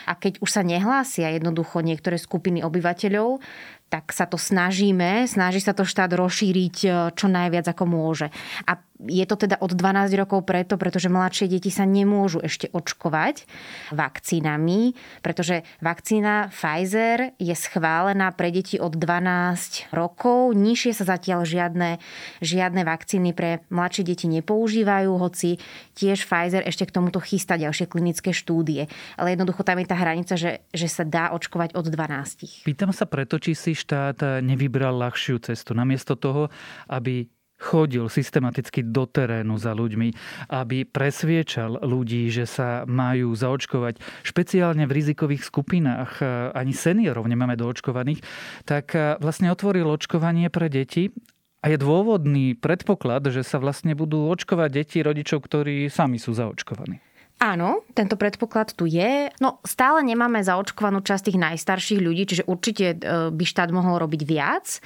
a 0.08 0.12
keď 0.16 0.40
už 0.40 0.50
sa 0.50 0.62
nehlásia 0.64 1.28
jednoducho 1.36 1.84
niektoré 1.84 2.16
skupiny 2.16 2.64
obyvateľov, 2.64 3.44
tak 3.88 4.10
sa 4.10 4.26
to 4.26 4.34
snažíme, 4.34 5.28
snaží 5.30 5.62
sa 5.62 5.70
to 5.70 5.86
štát 5.86 6.10
rozšíriť 6.10 6.76
e, 6.82 6.88
čo 7.14 7.26
najviac 7.30 7.66
ako 7.70 7.84
môže. 7.86 8.26
A 8.66 8.80
je 9.04 9.24
to 9.26 9.34
teda 9.34 9.58
od 9.58 9.74
12 9.74 10.14
rokov 10.14 10.46
preto, 10.46 10.78
pretože 10.78 11.10
mladšie 11.10 11.50
deti 11.50 11.68
sa 11.68 11.82
nemôžu 11.82 12.38
ešte 12.40 12.70
očkovať 12.70 13.44
vakcínami, 13.90 14.94
pretože 15.20 15.66
vakcína 15.82 16.48
Pfizer 16.54 17.34
je 17.36 17.52
schválená 17.58 18.30
pre 18.32 18.54
deti 18.54 18.78
od 18.78 18.94
12 18.94 19.90
rokov. 19.90 20.54
Nižšie 20.54 20.92
sa 20.94 21.04
zatiaľ 21.16 21.42
žiadne, 21.42 21.98
žiadne 22.38 22.86
vakcíny 22.86 23.34
pre 23.34 23.66
mladšie 23.68 24.06
deti 24.06 24.26
nepoužívajú, 24.30 25.10
hoci 25.18 25.58
tiež 25.98 26.24
Pfizer 26.24 26.62
ešte 26.62 26.86
k 26.86 26.94
tomuto 26.94 27.18
chystá 27.18 27.58
ďalšie 27.58 27.90
klinické 27.90 28.30
štúdie. 28.30 28.86
Ale 29.18 29.34
jednoducho 29.34 29.66
tam 29.66 29.82
je 29.82 29.90
tá 29.90 29.98
hranica, 29.98 30.38
že, 30.38 30.62
že 30.70 30.86
sa 30.86 31.02
dá 31.02 31.34
očkovať 31.34 31.74
od 31.74 31.90
12. 31.90 32.62
Pýtam 32.62 32.94
sa 32.94 33.10
preto, 33.10 33.42
či 33.42 33.58
si 33.58 33.74
štát 33.84 34.40
nevybral 34.40 34.96
ľahšiu 34.96 35.44
cestu. 35.44 35.76
Namiesto 35.76 36.16
toho, 36.16 36.48
aby 36.88 37.28
chodil 37.54 38.10
systematicky 38.10 38.82
do 38.82 39.06
terénu 39.06 39.56
za 39.56 39.72
ľuďmi, 39.72 40.10
aby 40.50 40.84
presviečal 40.84 41.86
ľudí, 41.86 42.26
že 42.28 42.50
sa 42.50 42.82
majú 42.84 43.30
zaočkovať 43.32 44.02
špeciálne 44.26 44.84
v 44.84 44.92
rizikových 44.92 45.46
skupinách, 45.46 46.18
ani 46.52 46.74
seniorov 46.74 47.24
nemáme 47.30 47.54
doočkovaných, 47.54 48.20
tak 48.66 48.92
vlastne 49.22 49.54
otvoril 49.54 49.86
očkovanie 49.86 50.50
pre 50.50 50.66
deti 50.66 51.14
a 51.62 51.72
je 51.72 51.78
dôvodný 51.80 52.58
predpoklad, 52.58 53.32
že 53.32 53.46
sa 53.46 53.62
vlastne 53.62 53.96
budú 53.96 54.28
očkovať 54.28 54.68
deti 54.74 54.98
rodičov, 55.00 55.46
ktorí 55.46 55.88
sami 55.88 56.20
sú 56.20 56.34
zaočkovaní. 56.36 57.00
Áno, 57.42 57.82
tento 57.92 58.14
predpoklad 58.14 58.72
tu 58.72 58.86
je. 58.88 59.28
No 59.42 59.60
stále 59.66 60.00
nemáme 60.06 60.40
zaočkovanú 60.40 61.02
časť 61.04 61.28
tých 61.28 61.42
najstarších 61.42 62.00
ľudí, 62.00 62.22
čiže 62.30 62.48
určite 62.48 62.94
e, 62.94 62.96
by 63.28 63.44
štát 63.44 63.68
mohol 63.74 64.00
robiť 64.00 64.22
viac. 64.24 64.80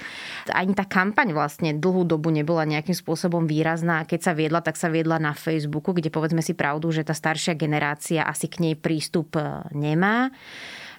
Ani 0.51 0.75
tá 0.75 0.83
kampaň 0.83 1.31
vlastne 1.31 1.77
dlhú 1.77 2.03
dobu 2.03 2.33
nebola 2.33 2.67
nejakým 2.67 2.97
spôsobom 2.97 3.45
výrazná. 3.47 4.03
Keď 4.03 4.19
sa 4.19 4.33
viedla, 4.35 4.59
tak 4.59 4.75
sa 4.75 4.91
viedla 4.91 5.21
na 5.21 5.37
Facebooku, 5.37 5.95
kde 5.95 6.11
povedzme 6.11 6.43
si 6.43 6.57
pravdu, 6.57 6.89
že 6.91 7.05
tá 7.05 7.15
staršia 7.15 7.55
generácia 7.55 8.27
asi 8.27 8.51
k 8.51 8.65
nej 8.65 8.75
prístup 8.75 9.39
e, 9.39 9.63
nemá. 9.71 10.33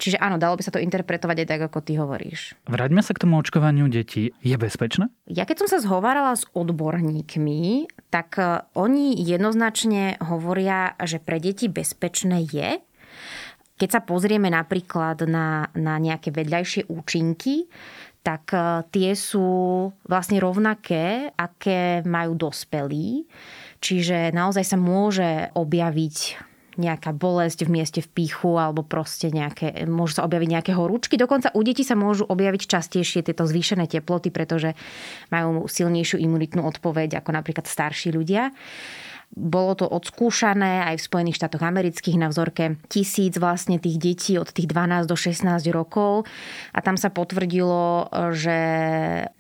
Čiže 0.01 0.17
áno, 0.17 0.41
dalo 0.41 0.57
by 0.57 0.65
sa 0.65 0.73
to 0.73 0.81
interpretovať 0.81 1.45
aj 1.45 1.49
tak, 1.53 1.61
ako 1.69 1.79
ty 1.85 2.01
hovoríš. 2.01 2.57
Vráťme 2.65 3.05
sa 3.05 3.13
k 3.13 3.29
tomu 3.29 3.37
očkovaniu 3.37 3.93
detí. 3.93 4.33
Je 4.41 4.57
bezpečné? 4.57 5.13
Ja 5.29 5.45
keď 5.45 5.63
som 5.63 5.69
sa 5.69 5.79
zhovárala 5.85 6.33
s 6.33 6.49
odborníkmi, 6.57 7.93
tak 8.09 8.41
e, 8.41 8.65
oni 8.73 9.21
jednoznačne 9.21 10.17
hovoria, 10.25 10.97
že 11.05 11.21
pre 11.21 11.37
deti 11.37 11.69
bezpečné 11.69 12.49
je. 12.49 12.81
Keď 13.77 13.89
sa 13.93 14.01
pozrieme 14.01 14.49
napríklad 14.49 15.29
na, 15.29 15.69
na 15.77 16.01
nejaké 16.01 16.33
vedľajšie 16.33 16.89
účinky, 16.89 17.69
tak 18.25 18.57
e, 18.57 18.89
tie 18.89 19.13
sú 19.13 19.93
vlastne 20.09 20.41
rovnaké, 20.41 21.29
aké 21.37 22.01
majú 22.09 22.41
dospelí. 22.41 23.29
Čiže 23.85 24.33
naozaj 24.33 24.65
sa 24.65 24.81
môže 24.81 25.53
objaviť 25.53 26.49
nejaká 26.81 27.13
bolesť 27.13 27.69
v 27.69 27.77
mieste 27.77 28.01
v 28.01 28.09
píchu 28.09 28.57
alebo 28.57 28.81
proste 28.81 29.29
nejaké, 29.29 29.85
môžu 29.85 30.19
sa 30.19 30.27
objaviť 30.27 30.49
nejaké 30.49 30.73
horúčky. 30.73 31.21
Dokonca 31.21 31.53
u 31.53 31.61
detí 31.61 31.85
sa 31.85 31.95
môžu 31.95 32.25
objaviť 32.25 32.65
častejšie 32.65 33.21
tieto 33.21 33.45
zvýšené 33.45 33.85
teploty, 33.85 34.33
pretože 34.33 34.73
majú 35.29 35.69
silnejšiu 35.69 36.17
imunitnú 36.17 36.65
odpoveď 36.65 37.21
ako 37.21 37.37
napríklad 37.37 37.69
starší 37.69 38.17
ľudia. 38.17 38.51
Bolo 39.31 39.79
to 39.79 39.87
odskúšané 39.87 40.91
aj 40.91 40.99
v 40.99 41.07
Spojených 41.07 41.39
štátoch 41.39 41.63
amerických 41.63 42.19
na 42.19 42.27
vzorke 42.27 42.83
tisíc 42.91 43.39
vlastne 43.39 43.79
tých 43.79 43.97
detí 44.03 44.35
od 44.35 44.51
tých 44.51 44.67
12 44.67 45.07
do 45.07 45.15
16 45.15 45.47
rokov 45.71 46.27
a 46.75 46.79
tam 46.83 46.99
sa 46.99 47.15
potvrdilo, 47.15 48.11
že 48.35 48.59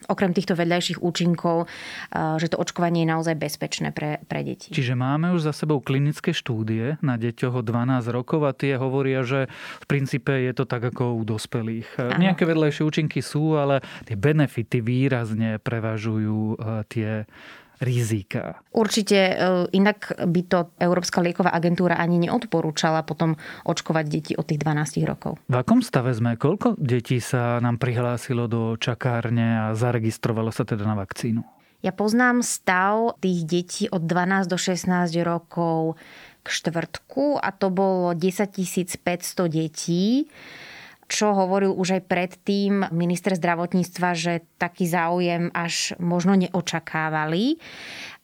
okrem 0.06 0.30
týchto 0.30 0.54
vedľajších 0.54 1.02
účinkov, 1.02 1.66
že 2.14 2.46
to 2.46 2.62
očkovanie 2.62 3.02
je 3.02 3.10
naozaj 3.10 3.34
bezpečné 3.34 3.90
pre, 3.90 4.22
pre 4.30 4.46
deti. 4.46 4.70
Čiže 4.70 4.94
máme 4.94 5.34
už 5.34 5.50
za 5.50 5.52
sebou 5.52 5.82
klinické 5.82 6.30
štúdie 6.30 6.94
na 7.02 7.18
deťoch 7.18 7.58
od 7.58 7.66
12 7.66 8.14
rokov 8.14 8.46
a 8.46 8.54
tie 8.54 8.78
hovoria, 8.78 9.26
že 9.26 9.50
v 9.82 9.86
princípe 9.90 10.30
je 10.30 10.54
to 10.54 10.70
tak 10.70 10.86
ako 10.86 11.18
u 11.18 11.26
dospelých. 11.26 11.98
Ano. 11.98 12.22
Nejaké 12.22 12.46
vedľajšie 12.46 12.86
účinky 12.86 13.18
sú, 13.18 13.58
ale 13.58 13.82
tie 14.06 14.14
benefity 14.14 14.78
výrazne 14.78 15.58
prevažujú 15.58 16.38
e, 16.38 16.56
tie 16.86 17.10
rizika. 17.80 18.60
Určite 18.76 19.16
e, 19.16 19.34
inak 19.72 20.12
by 20.20 20.40
to 20.46 20.58
Európska 20.76 21.24
lieková 21.24 21.50
agentúra 21.50 21.96
ani 21.96 22.20
neodporúčala 22.28 23.02
potom 23.02 23.40
očkovať 23.64 24.04
deti 24.06 24.32
od 24.36 24.44
tých 24.44 24.60
12 24.60 25.00
rokov. 25.08 25.40
V 25.48 25.56
akom 25.56 25.80
stave 25.80 26.12
sme? 26.12 26.36
Koľko 26.36 26.76
detí 26.76 27.18
sa 27.18 27.58
nám 27.58 27.80
prihlásilo 27.80 28.46
do 28.46 28.76
čakárne 28.76 29.56
a 29.56 29.64
zaregistrovalo 29.72 30.52
sa 30.52 30.68
teda 30.68 30.84
na 30.84 30.94
vakcínu? 30.94 31.40
Ja 31.80 31.96
poznám 31.96 32.44
stav 32.44 33.16
tých 33.24 33.48
detí 33.48 33.84
od 33.88 34.04
12 34.04 34.52
do 34.52 34.60
16 34.60 35.16
rokov 35.24 35.96
k 36.44 36.46
štvrtku 36.52 37.40
a 37.40 37.48
to 37.56 37.72
bolo 37.72 38.12
10 38.12 38.52
500 39.00 39.48
detí 39.48 40.28
čo 41.10 41.34
hovoril 41.34 41.74
už 41.74 41.98
aj 41.98 42.02
predtým 42.06 42.86
minister 42.94 43.34
zdravotníctva, 43.34 44.08
že 44.14 44.46
taký 44.56 44.86
záujem 44.86 45.50
až 45.50 45.98
možno 45.98 46.38
neočakávali. 46.38 47.58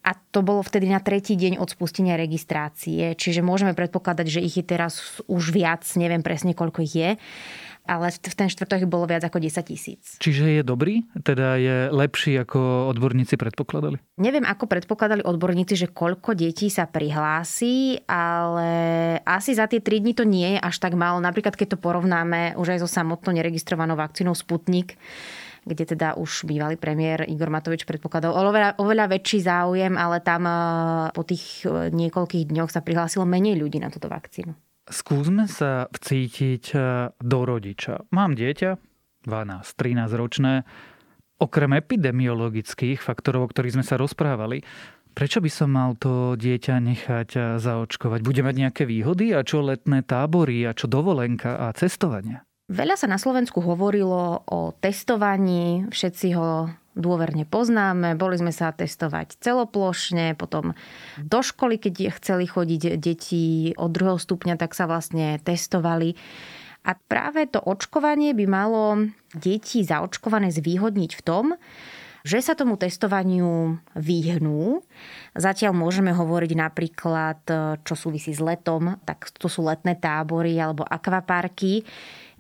A 0.07 0.15
to 0.31 0.47
bolo 0.47 0.63
vtedy 0.63 0.87
na 0.87 1.03
tretí 1.03 1.35
deň 1.35 1.59
od 1.59 1.67
spustenia 1.67 2.15
registrácie. 2.15 3.19
Čiže 3.19 3.43
môžeme 3.43 3.75
predpokladať, 3.75 4.39
že 4.39 4.45
ich 4.47 4.55
je 4.55 4.63
teraz 4.63 5.19
už 5.27 5.51
viac, 5.51 5.83
neviem 5.99 6.23
presne 6.23 6.55
koľko 6.55 6.87
ich 6.87 6.95
je 6.95 7.11
ale 7.87 8.13
v 8.13 8.35
ten 8.35 8.51
štvrtok 8.51 8.85
bolo 8.91 9.07
viac 9.07 9.23
ako 9.25 9.39
10 9.39 9.63
tisíc. 9.63 10.03
Čiže 10.19 10.61
je 10.61 10.63
dobrý? 10.67 11.07
Teda 11.23 11.57
je 11.57 11.89
lepší, 11.95 12.37
ako 12.43 12.91
odborníci 12.93 13.39
predpokladali? 13.39 14.03
Neviem, 14.19 14.45
ako 14.45 14.67
predpokladali 14.67 15.23
odborníci, 15.23 15.75
že 15.79 15.89
koľko 15.89 16.35
detí 16.35 16.69
sa 16.69 16.91
prihlási, 16.91 18.03
ale 18.11 18.71
asi 19.23 19.55
za 19.55 19.71
tie 19.71 19.79
3 19.79 20.03
dní 20.03 20.13
to 20.13 20.27
nie 20.27 20.57
je 20.57 20.59
až 20.61 20.77
tak 20.83 20.99
málo. 20.99 21.23
Napríklad, 21.23 21.55
keď 21.55 21.79
to 21.79 21.83
porovnáme 21.83 22.59
už 22.59 22.77
aj 22.77 22.83
so 22.83 22.89
samotnou 22.91 23.33
neregistrovanou 23.33 23.95
vakcínou 23.95 24.35
Sputnik, 24.35 24.99
kde 25.67 25.85
teda 25.99 26.15
už 26.15 26.47
bývalý 26.47 26.79
premiér 26.79 27.27
Igor 27.27 27.51
Matovič 27.51 27.83
predpokladal 27.83 28.31
oveľa, 28.31 28.79
oveľa 28.79 29.19
väčší 29.19 29.43
záujem, 29.43 29.99
ale 29.99 30.23
tam 30.23 30.47
eh, 30.47 30.55
po 31.11 31.27
tých 31.27 31.67
eh, 31.67 31.91
niekoľkých 31.91 32.55
dňoch 32.55 32.71
sa 32.71 32.87
prihlásilo 32.87 33.27
menej 33.27 33.59
ľudí 33.59 33.83
na 33.83 33.91
túto 33.91 34.07
vakcínu. 34.07 34.66
Skúsme 34.87 35.51
sa 35.51 35.91
vcítiť 35.91 36.65
e, 36.71 36.79
do 37.19 37.41
rodiča. 37.43 38.07
Mám 38.15 38.39
dieťa, 38.39 38.79
12-13 39.27 40.15
ročné. 40.15 40.63
Okrem 41.43 41.75
epidemiologických 41.75 43.03
faktorov, 43.03 43.45
o 43.45 43.51
ktorých 43.51 43.83
sme 43.83 43.85
sa 43.85 43.99
rozprávali, 43.99 44.63
prečo 45.11 45.43
by 45.43 45.51
som 45.51 45.75
mal 45.75 45.99
to 45.99 46.39
dieťa 46.39 46.79
nechať 46.79 47.29
e, 47.35 47.41
zaočkovať? 47.59 48.23
Bude 48.23 48.47
mať 48.47 48.55
nejaké 48.63 48.83
výhody? 48.87 49.35
A 49.35 49.43
čo 49.43 49.59
letné 49.59 50.07
tábory? 50.07 50.63
A 50.63 50.71
čo 50.71 50.87
dovolenka 50.87 51.67
a 51.67 51.75
cestovania? 51.75 52.47
Veľa 52.71 52.95
sa 52.95 53.11
na 53.11 53.19
Slovensku 53.19 53.59
hovorilo 53.63 54.47
o 54.47 54.71
testovaní. 54.71 55.87
Všetci 55.91 56.35
ho 56.39 56.71
dôverne 56.97 57.45
poznáme. 57.45 58.17
Boli 58.17 58.41
sme 58.41 58.51
sa 58.51 58.73
testovať 58.73 59.37
celoplošne, 59.39 60.33
potom 60.35 60.73
do 61.21 61.41
školy, 61.45 61.77
keď 61.77 62.17
chceli 62.17 62.49
chodiť 62.49 62.97
deti 62.97 63.77
od 63.77 63.93
druhého 63.93 64.17
stupňa, 64.17 64.57
tak 64.57 64.73
sa 64.73 64.89
vlastne 64.89 65.37
testovali. 65.45 66.17
A 66.89 66.97
práve 66.97 67.45
to 67.47 67.61
očkovanie 67.61 68.33
by 68.33 68.47
malo 68.49 69.13
deti 69.37 69.85
zaočkované 69.85 70.49
zvýhodniť 70.55 71.13
v 71.19 71.23
tom, 71.23 71.47
že 72.27 72.43
sa 72.43 72.59
tomu 72.59 72.75
testovaniu 72.75 73.79
vyhnú. 73.95 74.83
Zatiaľ 75.39 75.79
môžeme 75.79 76.11
hovoriť 76.11 76.53
napríklad, 76.59 77.39
čo 77.87 77.95
súvisí 77.95 78.35
s 78.35 78.43
letom, 78.43 78.99
tak 79.07 79.31
to 79.39 79.47
sú 79.47 79.63
letné 79.63 79.95
tábory 79.95 80.59
alebo 80.59 80.83
akvaparky, 80.83 81.87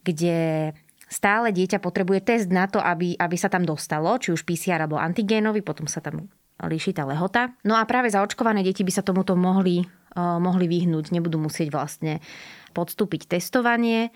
kde 0.03 0.71
stále 1.07 1.55
dieťa 1.55 1.79
potrebuje 1.79 2.21
test 2.27 2.47
na 2.51 2.67
to, 2.67 2.83
aby, 2.83 3.15
aby 3.15 3.37
sa 3.39 3.47
tam 3.47 3.63
dostalo, 3.63 4.19
či 4.19 4.35
už 4.35 4.43
PCR 4.43 4.85
alebo 4.85 4.99
antigénový, 4.99 5.63
potom 5.63 5.87
sa 5.87 6.03
tam 6.03 6.27
líši 6.63 6.97
tá 6.97 7.05
lehota. 7.05 7.53
No 7.63 7.77
a 7.77 7.85
práve 7.85 8.11
zaočkované 8.11 8.65
deti 8.65 8.83
by 8.83 8.93
sa 8.93 9.05
tomuto 9.05 9.37
mohli, 9.37 9.85
uh, 9.85 10.41
mohli 10.41 10.67
vyhnúť, 10.67 11.13
nebudú 11.13 11.37
musieť 11.37 11.69
vlastne 11.69 12.25
podstúpiť 12.73 13.29
testovanie. 13.29 14.11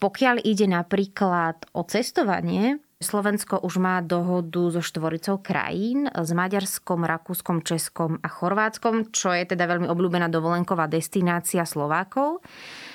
Pokiaľ 0.00 0.42
ide 0.42 0.68
napríklad 0.68 1.70
o 1.72 1.86
cestovanie, 1.86 2.82
Slovensko 3.04 3.60
už 3.60 3.84
má 3.84 4.00
dohodu 4.00 4.72
so 4.72 4.80
štvoricou 4.80 5.44
krajín, 5.44 6.08
s 6.08 6.30
Maďarskom, 6.32 7.04
Rakúskom, 7.04 7.60
Českom 7.60 8.16
a 8.24 8.28
Chorvátskom, 8.32 9.12
čo 9.12 9.28
je 9.36 9.44
teda 9.44 9.68
veľmi 9.68 9.86
obľúbená 9.92 10.32
dovolenková 10.32 10.88
destinácia 10.88 11.68
Slovákov. 11.68 12.40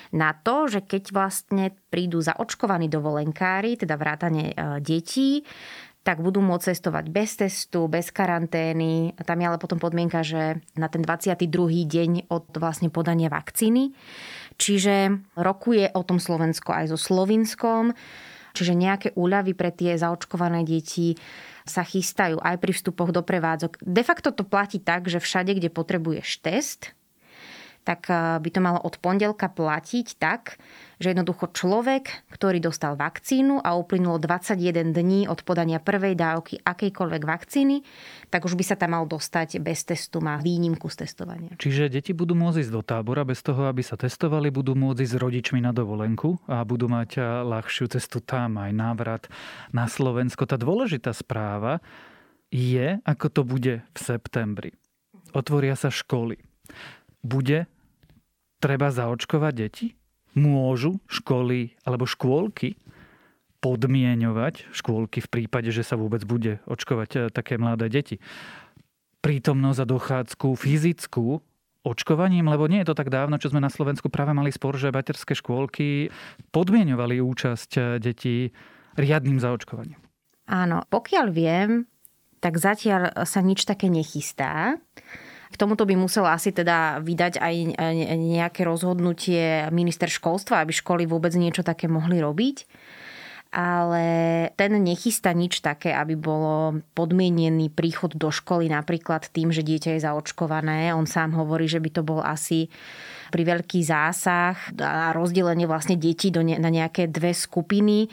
Na 0.10 0.34
to, 0.34 0.66
že 0.66 0.82
keď 0.82 1.14
vlastne 1.14 1.66
prídu 1.94 2.22
zaočkovaní 2.22 2.90
dovolenkári, 2.90 3.78
teda 3.78 3.94
vrátane 3.94 4.52
e, 4.52 4.54
detí, 4.82 5.46
tak 6.02 6.24
budú 6.24 6.40
môcť 6.42 6.74
cestovať 6.74 7.06
bez 7.12 7.38
testu, 7.38 7.86
bez 7.86 8.10
karantény. 8.10 9.14
Tam 9.20 9.38
je 9.38 9.46
ale 9.46 9.62
potom 9.62 9.78
podmienka, 9.78 10.24
že 10.26 10.64
na 10.74 10.88
ten 10.90 11.04
22. 11.04 11.46
deň 11.86 12.32
od 12.32 12.50
vlastne 12.56 12.90
podania 12.90 13.30
vakcíny. 13.30 13.94
Čiže 14.58 15.22
rokuje 15.38 15.92
o 15.94 16.02
tom 16.02 16.18
Slovensko 16.18 16.72
aj 16.74 16.96
so 16.96 16.98
Slovinskom. 16.98 17.94
Čiže 18.58 18.74
nejaké 18.74 19.10
úľavy 19.14 19.54
pre 19.54 19.70
tie 19.70 20.00
zaočkované 20.00 20.66
deti 20.66 21.14
sa 21.70 21.86
chystajú 21.86 22.42
aj 22.42 22.58
pri 22.58 22.72
vstupoch 22.74 23.14
do 23.14 23.22
prevádzok. 23.22 23.78
De 23.86 24.02
facto 24.02 24.34
to 24.34 24.42
platí 24.42 24.82
tak, 24.82 25.06
že 25.06 25.22
všade, 25.22 25.54
kde 25.54 25.70
potrebuješ 25.70 26.42
test, 26.42 26.98
tak 27.84 28.12
eh, 28.12 28.38
by 28.40 28.50
to 28.50 28.60
malo 28.62 28.80
od 28.82 28.96
pondelka 29.00 29.50
platiť 29.50 30.08
tak, 30.20 30.60
že 31.00 31.16
jednoducho 31.16 31.56
človek, 31.56 32.28
ktorý 32.28 32.60
dostal 32.60 33.00
vakcínu 33.00 33.64
a 33.64 33.80
uplynulo 33.80 34.20
21 34.20 34.92
dní 34.92 35.32
od 35.32 35.42
podania 35.48 35.80
prvej 35.80 36.14
dávky 36.20 36.60
akejkoľvek 36.60 37.24
vakcíny, 37.24 37.82
tak 38.28 38.44
už 38.44 38.60
by 38.60 38.64
sa 38.68 38.76
tam 38.76 39.00
mal 39.00 39.08
dostať 39.08 39.64
bez 39.64 39.88
testu, 39.88 40.20
má 40.20 40.36
výnimku 40.44 40.92
z 40.92 41.08
testovania. 41.08 41.56
Čiže 41.56 41.88
deti 41.88 42.12
budú 42.12 42.36
môcť 42.36 42.68
ísť 42.68 42.74
do 42.76 42.84
tábora 42.84 43.24
bez 43.24 43.40
toho, 43.40 43.72
aby 43.72 43.80
sa 43.80 43.96
testovali, 43.96 44.52
budú 44.52 44.76
môcť 44.76 45.00
ísť 45.00 45.14
s 45.16 45.22
rodičmi 45.24 45.60
na 45.64 45.72
dovolenku 45.72 46.36
a 46.52 46.68
budú 46.68 46.92
mať 46.92 47.10
eh, 47.16 47.24
ľahšiu 47.48 47.88
cestu 47.90 48.20
tam 48.20 48.60
aj 48.60 48.72
návrat 48.76 49.24
na 49.72 49.88
Slovensko. 49.88 50.44
Tá 50.44 50.60
dôležitá 50.60 51.16
správa 51.16 51.80
je, 52.52 53.00
ako 53.06 53.26
to 53.30 53.42
bude 53.46 53.74
v 53.82 53.98
septembri. 53.98 54.76
Otvoria 55.34 55.78
sa 55.78 55.94
školy. 55.94 56.42
Bude 57.22 57.68
treba 58.60 58.92
zaočkovať 58.92 59.54
deti? 59.56 59.88
Môžu 60.38 61.02
školy 61.10 61.74
alebo 61.84 62.06
škôlky 62.06 62.78
podmienovať 63.60 64.72
škôlky 64.72 65.20
v 65.20 65.32
prípade, 65.32 65.70
že 65.70 65.84
sa 65.84 66.00
vôbec 66.00 66.24
bude 66.24 66.64
očkovať 66.66 67.10
eh, 67.16 67.22
také 67.30 67.60
mladé 67.60 67.92
deti. 67.92 68.18
Prítomnosť 69.20 69.80
a 69.84 69.86
dochádzku 69.86 70.56
fyzickú 70.56 71.44
očkovaním, 71.84 72.48
lebo 72.48 72.68
nie 72.68 72.84
je 72.84 72.92
to 72.92 72.96
tak 72.96 73.12
dávno, 73.12 73.40
čo 73.40 73.52
sme 73.52 73.64
na 73.64 73.72
Slovensku 73.72 74.08
práve 74.12 74.32
mali 74.36 74.52
spor, 74.52 74.76
že 74.80 74.92
materské 74.92 75.36
škôlky 75.36 76.12
podmienovali 76.56 77.20
účasť 77.20 77.72
eh, 77.76 77.84
detí 78.00 78.56
riadným 78.96 79.40
zaočkovaním. 79.40 80.00
Áno, 80.50 80.82
pokiaľ 80.90 81.26
viem, 81.30 81.86
tak 82.42 82.58
zatiaľ 82.58 83.14
sa 83.28 83.44
nič 83.44 83.68
také 83.68 83.92
nechystá. 83.92 84.80
K 85.50 85.56
tomuto 85.58 85.84
by 85.84 85.98
musel 85.98 86.30
asi 86.30 86.54
teda 86.54 87.02
vydať 87.02 87.42
aj 87.42 87.56
nejaké 88.16 88.62
rozhodnutie 88.62 89.66
minister 89.74 90.06
školstva, 90.06 90.62
aby 90.62 90.72
školy 90.72 91.10
vôbec 91.10 91.34
niečo 91.34 91.66
také 91.66 91.90
mohli 91.90 92.22
robiť 92.22 92.70
ale 93.50 94.06
ten 94.54 94.78
nechystá 94.78 95.34
nič 95.34 95.66
také, 95.66 95.90
aby 95.90 96.14
bolo 96.14 96.86
podmienený 96.94 97.74
príchod 97.74 98.14
do 98.14 98.30
školy 98.30 98.70
napríklad 98.70 99.26
tým, 99.34 99.50
že 99.50 99.66
dieťa 99.66 99.98
je 99.98 100.06
zaočkované. 100.06 100.94
On 100.94 101.10
sám 101.10 101.34
hovorí, 101.34 101.66
že 101.66 101.82
by 101.82 101.90
to 101.90 102.02
bol 102.06 102.22
asi 102.22 102.70
pri 103.34 103.46
veľký 103.46 103.82
zásah 103.82 104.54
a 104.78 105.14
rozdelenie 105.18 105.66
vlastne 105.66 105.98
detí 105.98 106.30
do 106.30 106.46
ne, 106.46 106.62
na 106.62 106.70
nejaké 106.70 107.10
dve 107.10 107.34
skupiny 107.34 108.06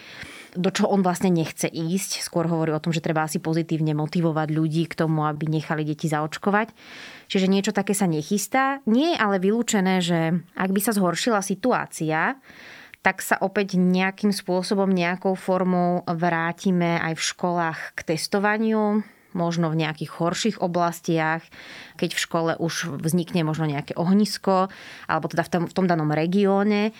do 0.56 0.70
čo 0.72 0.88
on 0.88 1.04
vlastne 1.04 1.30
nechce 1.30 1.68
ísť. 1.68 2.24
Skôr 2.24 2.48
hovorí 2.48 2.72
o 2.72 2.82
tom, 2.82 2.90
že 2.90 3.04
treba 3.04 3.22
asi 3.22 3.38
pozitívne 3.38 3.92
motivovať 3.92 4.48
ľudí 4.50 4.88
k 4.88 4.98
tomu, 4.98 5.28
aby 5.28 5.46
nechali 5.46 5.84
deti 5.84 6.08
zaočkovať. 6.08 6.72
Čiže 7.28 7.46
niečo 7.46 7.76
také 7.76 7.92
sa 7.92 8.08
nechystá. 8.08 8.80
Nie 8.88 9.14
je 9.14 9.20
ale 9.20 9.36
vylúčené, 9.38 10.00
že 10.00 10.40
ak 10.56 10.70
by 10.72 10.80
sa 10.80 10.96
zhoršila 10.96 11.44
situácia, 11.44 12.40
tak 13.06 13.22
sa 13.22 13.38
opäť 13.38 13.78
nejakým 13.78 14.34
spôsobom, 14.34 14.90
nejakou 14.90 15.38
formou 15.38 16.02
vrátime 16.10 16.98
aj 16.98 17.14
v 17.14 17.22
školách 17.22 17.80
k 17.94 18.00
testovaniu, 18.02 19.06
možno 19.36 19.68
v 19.70 19.84
nejakých 19.84 20.10
horších 20.16 20.56
oblastiach, 20.64 21.44
keď 22.00 22.10
v 22.16 22.22
škole 22.24 22.52
už 22.56 22.98
vznikne 23.04 23.44
možno 23.44 23.68
nejaké 23.68 23.92
ohnisko, 23.94 24.72
alebo 25.06 25.26
teda 25.28 25.44
v 25.44 25.50
tom, 25.52 25.62
v 25.68 25.76
tom 25.76 25.86
danom 25.86 26.10
regióne. 26.10 26.96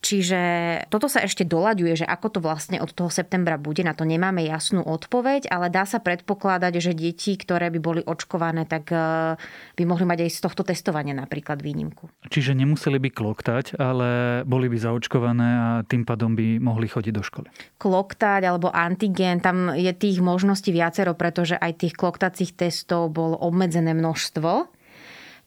Čiže 0.00 0.40
toto 0.88 1.12
sa 1.12 1.20
ešte 1.20 1.44
doľaďuje, 1.44 2.04
že 2.04 2.06
ako 2.08 2.26
to 2.32 2.38
vlastne 2.40 2.80
od 2.80 2.88
toho 2.88 3.12
septembra 3.12 3.60
bude, 3.60 3.84
na 3.84 3.92
to 3.92 4.08
nemáme 4.08 4.40
jasnú 4.40 4.80
odpoveď, 4.80 5.52
ale 5.52 5.68
dá 5.68 5.84
sa 5.84 6.00
predpokladať, 6.00 6.72
že 6.80 6.96
deti, 6.96 7.36
ktoré 7.36 7.68
by 7.68 7.80
boli 7.84 8.00
očkované, 8.00 8.64
tak 8.64 8.88
e, 8.88 9.36
by 9.76 9.82
mohli 9.84 10.08
mať 10.08 10.24
aj 10.24 10.30
z 10.32 10.40
tohto 10.40 10.62
testovania 10.64 11.12
napríklad 11.12 11.60
výnimku. 11.60 12.08
Čiže 12.32 12.56
nemuseli 12.56 12.96
by 12.96 13.10
kloktať, 13.12 13.76
ale 13.76 14.40
boli 14.48 14.72
by 14.72 14.80
zaočkované 14.80 15.48
a 15.52 15.68
tým 15.84 16.08
pádom 16.08 16.32
by 16.32 16.56
mohli 16.56 16.88
chodiť 16.88 17.12
do 17.12 17.20
školy. 17.20 17.52
Kloktať 17.76 18.48
alebo 18.48 18.72
antigen, 18.72 19.44
tam 19.44 19.76
je 19.76 19.92
tých 19.92 20.24
možností 20.24 20.72
viacero, 20.72 21.12
pretože 21.12 21.60
aj 21.60 21.76
tých 21.76 21.94
kloktacích 22.00 22.56
testov 22.56 23.12
bolo 23.12 23.36
obmedzené 23.36 23.92
množstvo. 23.92 24.64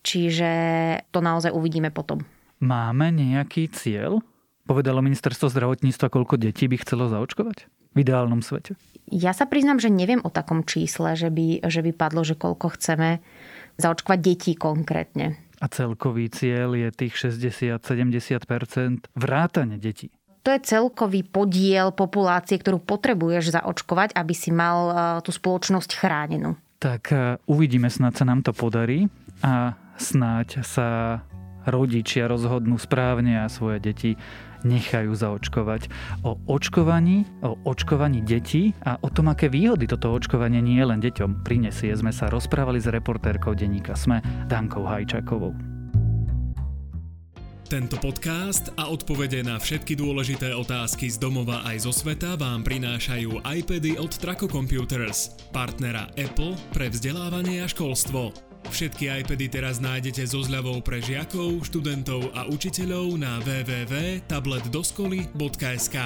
Čiže 0.05 0.51
to 1.09 1.25
naozaj 1.25 1.49
uvidíme 1.49 1.89
potom. 1.89 2.21
Máme 2.61 3.09
nejaký 3.09 3.73
cieľ 3.73 4.21
Povedalo 4.63 5.03
ministerstvo 5.03 5.51
zdravotníctva, 5.51 6.07
koľko 6.07 6.39
detí 6.39 6.71
by 6.71 6.79
chcelo 6.79 7.11
zaočkovať 7.11 7.67
v 7.67 7.97
ideálnom 7.99 8.39
svete? 8.39 8.79
Ja 9.11 9.35
sa 9.35 9.43
priznám, 9.43 9.83
že 9.83 9.91
neviem 9.91 10.23
o 10.23 10.31
takom 10.31 10.63
čísle, 10.63 11.19
že 11.19 11.27
by, 11.27 11.67
že 11.67 11.83
by 11.83 11.91
padlo, 11.91 12.23
že 12.23 12.39
koľko 12.39 12.71
chceme 12.79 13.19
zaočkovať 13.75 14.19
detí 14.23 14.55
konkrétne. 14.55 15.35
A 15.59 15.67
celkový 15.67 16.31
cieľ 16.31 16.79
je 16.79 16.89
tých 16.95 17.13
60-70% 17.19 19.11
vrátane 19.15 19.75
detí. 19.75 20.11
To 20.43 20.51
je 20.51 20.59
celkový 20.59 21.23
podiel 21.23 21.95
populácie, 21.95 22.59
ktorú 22.59 22.83
potrebuješ 22.83 23.55
zaočkovať, 23.55 24.11
aby 24.11 24.35
si 24.35 24.51
mal 24.51 24.79
e, 24.91 24.93
tú 25.23 25.31
spoločnosť 25.31 25.95
chránenú. 25.95 26.59
Tak 26.83 27.03
e, 27.15 27.39
uvidíme, 27.47 27.87
snáď 27.87 28.23
sa 28.23 28.25
nám 28.27 28.43
to 28.43 28.51
podarí 28.51 29.07
a 29.39 29.79
snáď 29.95 30.67
sa 30.67 30.87
rodičia 31.63 32.27
rozhodnú 32.27 32.75
správne 32.75 33.39
a 33.39 33.47
svoje 33.47 33.79
deti 33.79 34.11
nechajú 34.63 35.13
zaočkovať. 35.13 35.91
O 36.23 36.39
očkovaní, 36.49 37.27
o 37.43 37.55
očkovaní 37.67 38.23
detí 38.23 38.75
a 38.83 38.97
o 38.99 39.07
tom, 39.11 39.31
aké 39.31 39.47
výhody 39.51 39.85
toto 39.87 40.11
očkovanie 40.11 40.63
nie 40.63 40.81
len 40.81 41.03
deťom 41.03 41.43
prinesie, 41.45 41.93
sme 41.95 42.11
sa 42.11 42.31
rozprávali 42.31 42.79
s 42.79 42.89
reportérkou 42.89 43.55
denníka 43.55 43.93
SME 43.93 44.23
Dankou 44.47 44.83
Hajčakovou. 44.83 45.73
Tento 47.73 47.97
podcast 47.97 48.69
a 48.77 48.85
odpovede 48.91 49.41
na 49.41 49.57
všetky 49.57 49.97
dôležité 49.97 50.53
otázky 50.53 51.09
z 51.09 51.17
domova 51.17 51.65
aj 51.65 51.89
zo 51.89 51.93
sveta 51.95 52.37
vám 52.37 52.61
prinášajú 52.61 53.41
iPady 53.41 53.97
od 53.97 54.13
Traco 54.13 54.45
Computers, 54.45 55.33
partnera 55.49 56.05
Apple 56.13 56.53
pre 56.69 56.93
vzdelávanie 56.93 57.65
a 57.65 57.67
školstvo. 57.67 58.52
Všetky 58.73 59.21
iPady 59.21 59.53
teraz 59.53 59.77
nájdete 59.77 60.25
so 60.25 60.41
zľavou 60.41 60.81
pre 60.81 60.97
žiakov, 60.97 61.61
študentov 61.61 62.33
a 62.33 62.49
učiteľov 62.49 63.21
na 63.21 63.37
www.tabletdoskoly.sk. 63.45 65.97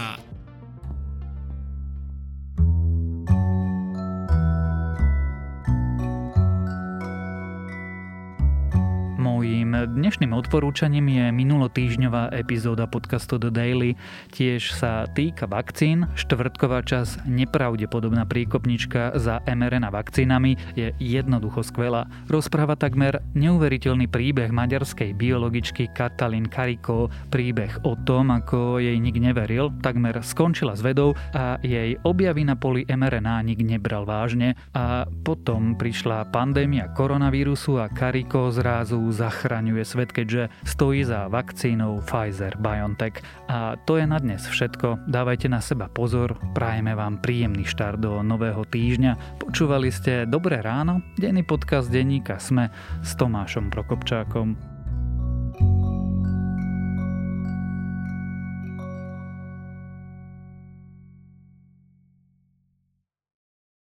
dnešným 9.97 10.29
odporúčaním 10.37 11.09
je 11.09 11.25
minulotýžňová 11.33 12.29
epizóda 12.37 12.85
podcastu 12.85 13.41
The 13.41 13.49
Daily. 13.49 13.97
Tiež 14.29 14.77
sa 14.77 15.09
týka 15.09 15.49
vakcín. 15.49 16.05
Štvrtková 16.13 16.85
čas 16.85 17.17
nepravdepodobná 17.25 18.29
príkopnička 18.29 19.17
za 19.17 19.41
mRNA 19.49 19.89
vakcínami 19.89 20.53
je 20.77 20.93
jednoducho 21.01 21.65
skvelá. 21.65 22.05
Rozpráva 22.29 22.77
takmer 22.77 23.25
neuveriteľný 23.33 24.05
príbeh 24.05 24.53
maďarskej 24.53 25.17
biologičky 25.17 25.89
Katalin 25.89 26.45
Kariko. 26.45 27.09
Príbeh 27.33 27.81
o 27.81 27.97
tom, 27.97 28.29
ako 28.29 28.77
jej 28.77 29.01
nik 29.01 29.17
neveril, 29.17 29.73
takmer 29.81 30.21
skončila 30.21 30.77
s 30.77 30.85
vedou 30.85 31.17
a 31.33 31.57
jej 31.65 31.97
objavy 32.05 32.45
na 32.45 32.53
poli 32.53 32.85
mRNA 32.85 33.41
nik 33.41 33.65
nebral 33.65 34.05
vážne. 34.05 34.53
A 34.77 35.09
potom 35.09 35.73
prišla 35.73 36.29
pandémia 36.29 36.93
koronavírusu 36.93 37.81
a 37.81 37.89
Kariko 37.89 38.53
zrazu 38.53 39.01
zachraňuje 39.09 39.86
svet, 39.87 40.11
keďže 40.11 40.51
stojí 40.67 41.07
za 41.07 41.31
vakcínou 41.31 42.03
Pfizer-BioNTech. 42.03 43.47
A 43.47 43.79
to 43.87 43.95
je 43.95 44.03
na 44.03 44.19
dnes 44.19 44.43
všetko. 44.43 45.07
Dávajte 45.07 45.47
na 45.47 45.63
seba 45.63 45.87
pozor, 45.87 46.35
prajeme 46.51 46.91
vám 46.91 47.23
príjemný 47.23 47.63
štart 47.63 48.03
do 48.03 48.19
nového 48.19 48.67
týždňa. 48.67 49.39
Počúvali 49.39 49.87
ste 49.87 50.27
Dobré 50.27 50.59
ráno, 50.59 50.99
denný 51.15 51.47
podcast 51.47 51.87
denníka 51.87 52.35
Sme 52.43 52.67
s 52.99 53.15
Tomášom 53.15 53.71
Prokopčákom. 53.71 54.66